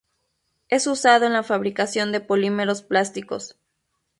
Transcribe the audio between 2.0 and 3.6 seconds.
de polímeros plásticos.